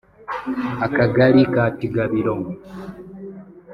[0.85, 2.35] Akagari ka Kigabiro